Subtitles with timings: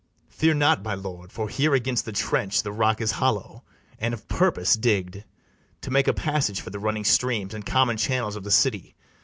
[0.29, 3.63] Fear not, my lord; for here, against the trench, The rock is hollow,
[3.99, 5.23] and of purpose digg'd,
[5.81, 8.95] To make a passage for the running streams And common channels of the city.